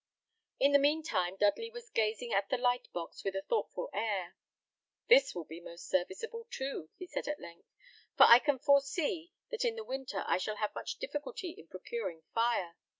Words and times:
In 0.59 0.71
the 0.71 0.79
mean 0.79 1.03
time, 1.03 1.35
Dudley 1.37 1.69
was 1.69 1.91
gazing 1.91 2.33
at 2.33 2.49
the 2.49 2.57
light 2.57 2.91
box 2.91 3.23
with 3.23 3.35
a 3.35 3.43
thoughtful 3.43 3.91
air. 3.93 4.35
"This 5.09 5.35
will 5.35 5.43
be 5.43 5.59
most 5.61 5.87
serviceable 5.87 6.47
too," 6.49 6.89
he 6.97 7.05
said 7.05 7.27
at 7.27 7.39
length, 7.39 7.67
"for 8.17 8.23
I 8.23 8.39
can 8.39 8.57
foresee 8.57 9.31
that 9.51 9.63
in 9.63 9.75
the 9.75 9.83
winter 9.83 10.23
I 10.25 10.39
shall 10.39 10.55
have 10.55 10.73
much 10.73 10.95
difficulty 10.95 11.51
in 11.51 11.67
procuring 11.67 12.23
fire. 12.33 12.77